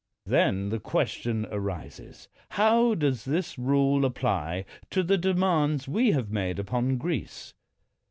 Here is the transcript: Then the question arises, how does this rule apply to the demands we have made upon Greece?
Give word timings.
Then 0.25 0.69
the 0.69 0.79
question 0.79 1.45
arises, 1.51 2.27
how 2.49 2.95
does 2.95 3.23
this 3.23 3.59
rule 3.59 4.03
apply 4.03 4.65
to 4.89 5.03
the 5.03 5.15
demands 5.19 5.87
we 5.87 6.09
have 6.13 6.31
made 6.31 6.57
upon 6.57 6.97
Greece? 6.97 7.53